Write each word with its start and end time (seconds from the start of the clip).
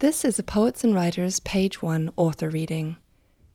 This 0.00 0.24
is 0.24 0.38
a 0.38 0.42
Poets 0.42 0.82
and 0.82 0.94
Writers 0.94 1.40
Page 1.40 1.82
1 1.82 2.12
author 2.16 2.48
reading. 2.48 2.96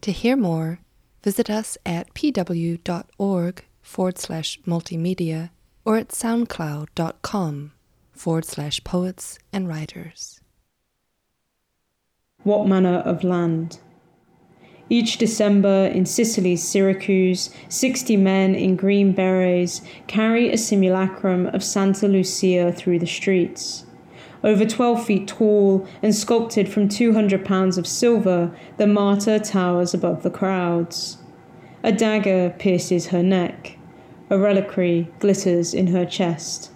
To 0.00 0.10
hear 0.10 0.36
more, 0.36 0.80
visit 1.22 1.50
us 1.50 1.76
at 1.84 2.14
pw.org 2.14 3.64
forward 3.82 4.18
slash 4.18 4.58
multimedia 4.66 5.50
or 5.84 5.98
at 5.98 6.08
soundcloud.com 6.08 7.72
forward 8.12 8.44
slash 8.46 8.82
poets 8.84 9.38
and 9.52 9.68
writers. 9.68 10.40
What 12.42 12.66
manner 12.66 13.00
of 13.00 13.22
land? 13.22 13.80
Each 14.88 15.18
December 15.18 15.88
in 15.88 16.06
Sicily's 16.06 16.66
Syracuse, 16.66 17.54
60 17.68 18.16
men 18.16 18.54
in 18.54 18.76
green 18.76 19.12
berets 19.12 19.82
carry 20.06 20.50
a 20.50 20.56
simulacrum 20.56 21.48
of 21.48 21.62
Santa 21.62 22.08
Lucia 22.08 22.72
through 22.72 22.98
the 22.98 23.06
streets. 23.06 23.84
Over 24.42 24.64
12 24.64 25.04
feet 25.04 25.28
tall 25.28 25.86
and 26.02 26.14
sculpted 26.14 26.68
from 26.68 26.88
200 26.88 27.44
pounds 27.44 27.76
of 27.76 27.86
silver, 27.86 28.50
the 28.78 28.86
martyr 28.86 29.38
towers 29.38 29.92
above 29.92 30.22
the 30.22 30.30
crowds. 30.30 31.18
A 31.82 31.92
dagger 31.92 32.54
pierces 32.58 33.08
her 33.08 33.22
neck. 33.22 33.76
A 34.30 34.38
reliquary 34.38 35.12
glitters 35.18 35.74
in 35.74 35.88
her 35.88 36.06
chest. 36.06 36.70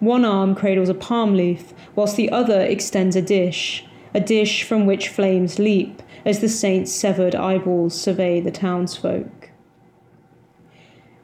One 0.00 0.24
arm 0.24 0.54
cradles 0.54 0.88
a 0.88 0.94
palm 0.94 1.34
leaf, 1.34 1.72
whilst 1.94 2.16
the 2.16 2.30
other 2.30 2.62
extends 2.62 3.14
a 3.14 3.22
dish, 3.22 3.84
a 4.14 4.20
dish 4.20 4.62
from 4.62 4.86
which 4.86 5.08
flames 5.08 5.58
leap 5.58 6.02
as 6.24 6.40
the 6.40 6.48
saint's 6.48 6.92
severed 6.92 7.34
eyeballs 7.34 8.00
survey 8.00 8.40
the 8.40 8.50
townsfolk. 8.50 9.47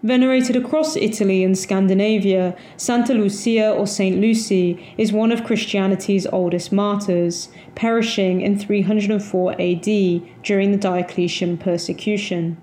Venerated 0.04 0.54
across 0.54 0.96
Italy 0.96 1.42
and 1.42 1.56
Scandinavia, 1.56 2.54
Santa 2.76 3.14
Lucia 3.14 3.70
or 3.72 3.86
Saint 3.86 4.20
Lucy 4.20 4.94
is 4.98 5.14
one 5.14 5.32
of 5.32 5.44
Christianity's 5.44 6.26
oldest 6.26 6.70
martyrs, 6.72 7.48
perishing 7.74 8.42
in 8.42 8.58
304 8.58 9.52
AD 9.58 10.42
during 10.42 10.72
the 10.72 10.76
Diocletian 10.78 11.56
persecution. 11.56 12.58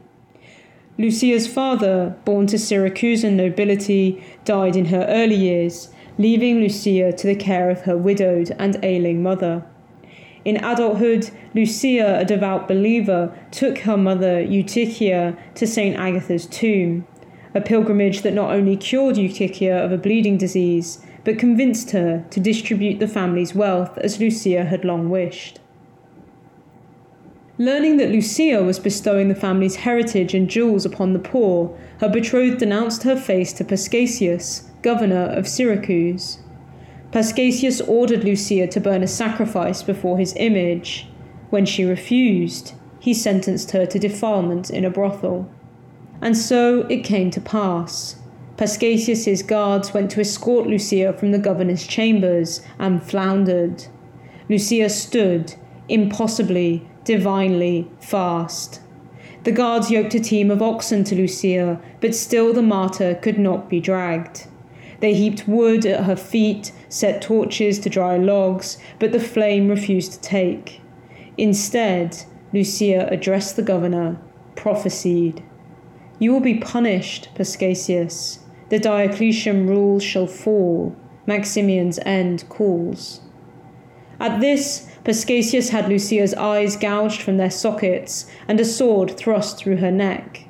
Lucia's 0.99 1.47
father, 1.47 2.15
born 2.25 2.45
to 2.45 2.57
Syracusan 2.57 3.33
nobility, 3.33 4.23
died 4.45 4.75
in 4.75 4.85
her 4.85 5.07
early 5.09 5.33
years, 5.33 5.89
leaving 6.19 6.59
Lucia 6.59 7.11
to 7.11 7.25
the 7.25 7.33
care 7.33 7.71
of 7.71 7.81
her 7.81 7.97
widowed 7.97 8.55
and 8.59 8.77
ailing 8.83 9.23
mother. 9.23 9.65
In 10.45 10.57
adulthood, 10.57 11.31
Lucia, 11.55 12.19
a 12.19 12.25
devout 12.25 12.67
believer, 12.67 13.35
took 13.49 13.79
her 13.79 13.97
mother 13.97 14.39
Eutychia 14.41 15.35
to 15.55 15.65
St. 15.65 15.95
Agatha's 15.97 16.45
tomb 16.45 17.07
a 17.53 17.61
pilgrimage 17.61 18.21
that 18.21 18.33
not 18.33 18.53
only 18.53 18.77
cured 18.77 19.17
Eutychia 19.17 19.83
of 19.83 19.91
a 19.91 19.97
bleeding 19.97 20.37
disease, 20.37 21.05
but 21.23 21.37
convinced 21.37 21.91
her 21.91 22.25
to 22.29 22.39
distribute 22.39 22.99
the 22.99 23.07
family's 23.07 23.53
wealth 23.53 23.97
as 23.99 24.19
Lucia 24.19 24.65
had 24.65 24.85
long 24.85 25.09
wished. 25.09 25.59
Learning 27.57 27.97
that 27.97 28.09
Lucia 28.09 28.63
was 28.63 28.79
bestowing 28.79 29.27
the 29.27 29.35
family's 29.35 29.75
heritage 29.75 30.33
and 30.33 30.49
jewels 30.49 30.85
upon 30.85 31.13
the 31.13 31.19
poor, 31.19 31.77
her 31.99 32.09
betrothed 32.09 32.57
denounced 32.57 33.03
her 33.03 33.15
face 33.15 33.53
to 33.53 33.63
Paschasius, 33.63 34.71
governor 34.81 35.25
of 35.25 35.47
Syracuse. 35.47 36.39
Paschasius 37.11 37.81
ordered 37.87 38.23
Lucia 38.23 38.65
to 38.67 38.79
burn 38.79 39.03
a 39.03 39.07
sacrifice 39.07 39.83
before 39.83 40.17
his 40.17 40.33
image. 40.37 41.07
When 41.49 41.65
she 41.65 41.83
refused, 41.83 42.73
he 42.99 43.13
sentenced 43.13 43.71
her 43.71 43.85
to 43.85 43.99
defilement 43.99 44.69
in 44.69 44.85
a 44.85 44.89
brothel. 44.89 45.47
And 46.21 46.37
so 46.37 46.81
it 46.81 47.03
came 47.03 47.31
to 47.31 47.41
pass. 47.41 48.15
Paschasius's 48.57 49.41
guards 49.41 49.93
went 49.93 50.11
to 50.11 50.21
escort 50.21 50.67
Lucia 50.67 51.13
from 51.13 51.31
the 51.31 51.39
governor's 51.39 51.87
chambers 51.87 52.61
and 52.77 53.01
floundered. 53.01 53.85
Lucia 54.49 54.89
stood, 54.89 55.55
impossibly, 55.89 56.87
divinely 57.03 57.89
fast. 57.99 58.81
The 59.43 59.51
guards 59.51 59.89
yoked 59.89 60.13
a 60.13 60.19
team 60.19 60.51
of 60.51 60.61
oxen 60.61 61.03
to 61.05 61.15
Lucia, 61.15 61.81
but 61.99 62.13
still 62.13 62.53
the 62.53 62.61
martyr 62.61 63.15
could 63.15 63.39
not 63.39 63.69
be 63.69 63.79
dragged. 63.79 64.45
They 64.99 65.15
heaped 65.15 65.47
wood 65.47 65.83
at 65.87 66.03
her 66.03 66.15
feet, 66.15 66.71
set 66.89 67.23
torches 67.23 67.79
to 67.79 67.89
dry 67.89 68.17
logs, 68.17 68.77
but 68.99 69.11
the 69.11 69.19
flame 69.19 69.67
refused 69.67 70.13
to 70.13 70.21
take. 70.21 70.81
Instead, 71.37 72.17
Lucia 72.53 73.07
addressed 73.09 73.55
the 73.55 73.63
governor, 73.63 74.19
prophesied. 74.55 75.41
You 76.21 76.31
will 76.31 76.39
be 76.39 76.53
punished, 76.53 77.29
Paschasius. 77.33 78.37
The 78.69 78.77
Diocletian 78.77 79.65
rule 79.65 79.99
shall 79.99 80.27
fall. 80.27 80.95
Maximian's 81.25 81.97
end 82.05 82.47
calls. 82.47 83.21
At 84.19 84.39
this, 84.39 84.87
Paschasius 85.03 85.69
had 85.69 85.89
Lucia's 85.89 86.35
eyes 86.35 86.77
gouged 86.77 87.23
from 87.23 87.37
their 87.37 87.49
sockets 87.49 88.29
and 88.47 88.59
a 88.59 88.65
sword 88.65 89.17
thrust 89.17 89.57
through 89.57 89.77
her 89.77 89.89
neck. 89.89 90.45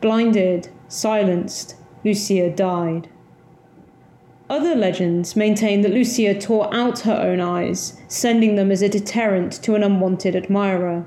Blinded, 0.00 0.68
silenced, 0.86 1.74
Lucia 2.04 2.48
died. 2.48 3.08
Other 4.48 4.76
legends 4.76 5.34
maintain 5.34 5.80
that 5.80 5.92
Lucia 5.92 6.38
tore 6.38 6.72
out 6.72 7.00
her 7.00 7.20
own 7.20 7.40
eyes, 7.40 8.00
sending 8.06 8.54
them 8.54 8.70
as 8.70 8.82
a 8.82 8.88
deterrent 8.88 9.54
to 9.64 9.74
an 9.74 9.82
unwanted 9.82 10.36
admirer. 10.36 11.06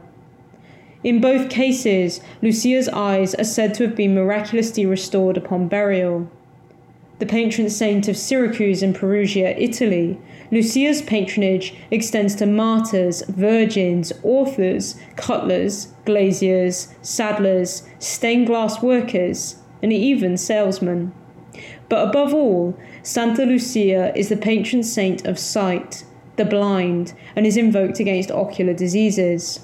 In 1.03 1.19
both 1.19 1.49
cases, 1.49 2.21
Lucia's 2.41 2.87
eyes 2.89 3.33
are 3.35 3.43
said 3.43 3.73
to 3.75 3.87
have 3.87 3.95
been 3.95 4.13
miraculously 4.13 4.85
restored 4.85 5.35
upon 5.35 5.67
burial. 5.67 6.29
The 7.17 7.25
patron 7.25 7.69
saint 7.69 8.07
of 8.07 8.17
Syracuse 8.17 8.83
in 8.83 8.93
Perugia, 8.93 9.55
Italy, 9.57 10.19
Lucia's 10.51 11.01
patronage 11.01 11.73
extends 11.89 12.35
to 12.35 12.45
martyrs, 12.45 13.23
virgins, 13.27 14.11
authors, 14.23 14.95
cutlers, 15.15 15.87
glaziers, 16.05 16.89
saddlers, 17.01 17.83
stained 17.99 18.47
glass 18.47 18.81
workers, 18.83 19.55
and 19.81 19.93
even 19.93 20.37
salesmen. 20.37 21.13
But 21.89 22.07
above 22.07 22.33
all, 22.33 22.77
Santa 23.01 23.45
Lucia 23.45 24.15
is 24.15 24.29
the 24.29 24.37
patron 24.37 24.83
saint 24.83 25.25
of 25.25 25.39
sight, 25.39 26.03
the 26.35 26.45
blind, 26.45 27.13
and 27.35 27.47
is 27.47 27.57
invoked 27.57 27.99
against 27.99 28.29
ocular 28.29 28.73
diseases. 28.73 29.59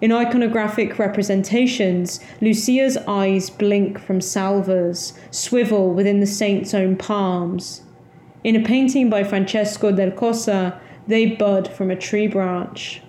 In 0.00 0.12
iconographic 0.12 0.98
representations, 0.98 2.20
Lucia's 2.40 2.96
eyes 3.06 3.50
blink 3.50 3.98
from 3.98 4.22
salvers, 4.22 5.12
swivel 5.30 5.92
within 5.92 6.20
the 6.20 6.26
saint's 6.26 6.72
own 6.72 6.96
palms. 6.96 7.82
In 8.42 8.56
a 8.56 8.64
painting 8.64 9.10
by 9.10 9.24
Francesco 9.24 9.92
del 9.92 10.10
Cossa, 10.12 10.80
they 11.06 11.26
bud 11.26 11.68
from 11.68 11.90
a 11.90 11.96
tree 11.96 12.26
branch. 12.26 13.02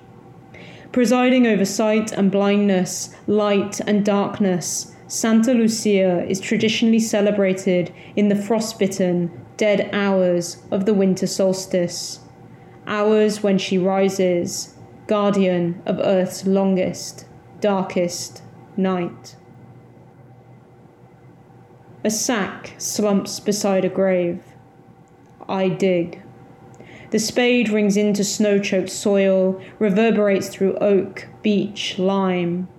Presiding 0.91 1.47
over 1.47 1.63
sight 1.63 2.12
and 2.12 2.29
blindness, 2.29 3.16
light 3.25 3.79
and 3.88 4.03
darkness, 4.03 4.94
Santa 5.08 5.53
Lucia 5.53 6.25
is 6.28 6.41
traditionally 6.41 7.00
celebrated 7.00 7.94
in 8.18 8.28
the 8.28 8.35
frostbitten, 8.35 9.31
dead 9.56 9.90
hours 9.94 10.58
of 10.72 10.85
the 10.85 10.94
winter 10.94 11.28
solstice. 11.28 12.19
Hours 12.85 13.41
when 13.41 13.58
she 13.58 13.78
rises, 13.78 14.73
guardian 15.11 15.81
of 15.85 15.99
Earth's 15.99 16.47
longest, 16.47 17.25
darkest 17.59 18.41
night. 18.77 19.35
A 22.05 22.09
sack 22.09 22.73
slumps 22.77 23.41
beside 23.41 23.83
a 23.83 23.89
grave. 23.89 24.41
I 25.49 25.67
dig. 25.67 26.23
The 27.09 27.19
spade 27.19 27.67
rings 27.67 27.97
into 27.97 28.23
snow 28.23 28.57
choked 28.57 28.89
soil, 28.89 29.61
reverberates 29.79 30.47
through 30.47 30.77
oak, 30.77 31.28
beech, 31.41 31.99
lime. 31.99 32.69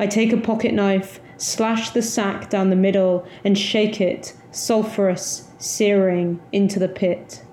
I 0.00 0.08
take 0.08 0.32
a 0.32 0.36
pocket 0.36 0.74
knife, 0.74 1.20
slash 1.36 1.90
the 1.90 2.02
sack 2.02 2.50
down 2.50 2.70
the 2.70 2.74
middle, 2.74 3.24
and 3.44 3.56
shake 3.56 4.00
it, 4.00 4.34
sulphurous, 4.50 5.50
searing, 5.58 6.40
into 6.50 6.80
the 6.80 6.88
pit. 6.88 7.44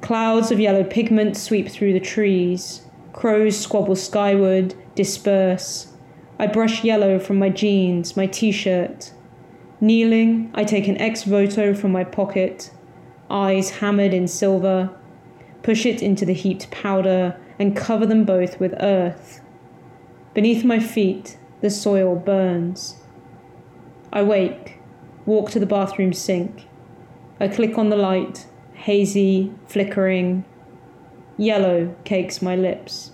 Clouds 0.00 0.50
of 0.50 0.58
yellow 0.58 0.84
pigment 0.84 1.36
sweep 1.36 1.68
through 1.68 1.92
the 1.92 2.00
trees. 2.00 2.86
Crows 3.12 3.58
squabble 3.58 3.96
skyward, 3.96 4.74
disperse. 4.94 5.92
I 6.38 6.46
brush 6.46 6.84
yellow 6.84 7.18
from 7.18 7.38
my 7.38 7.48
jeans, 7.48 8.16
my 8.16 8.26
t 8.26 8.52
shirt. 8.52 9.12
Kneeling, 9.80 10.50
I 10.54 10.64
take 10.64 10.88
an 10.88 10.98
ex 10.98 11.24
voto 11.24 11.74
from 11.74 11.92
my 11.92 12.04
pocket, 12.04 12.70
eyes 13.30 13.70
hammered 13.70 14.12
in 14.14 14.28
silver, 14.28 14.90
push 15.62 15.86
it 15.86 16.02
into 16.02 16.24
the 16.24 16.34
heaped 16.34 16.70
powder, 16.70 17.36
and 17.58 17.76
cover 17.76 18.06
them 18.06 18.24
both 18.24 18.60
with 18.60 18.74
earth. 18.80 19.40
Beneath 20.32 20.64
my 20.64 20.78
feet, 20.78 21.38
the 21.60 21.70
soil 21.70 22.14
burns. 22.14 22.96
I 24.12 24.22
wake, 24.22 24.78
walk 25.26 25.50
to 25.50 25.58
the 25.58 25.66
bathroom 25.66 26.12
sink. 26.12 26.66
I 27.38 27.48
click 27.48 27.76
on 27.78 27.90
the 27.90 27.96
light, 27.96 28.46
hazy, 28.74 29.52
flickering, 29.66 30.44
Yellow 31.40 31.94
cakes 32.04 32.42
my 32.42 32.54
lips. 32.54 33.12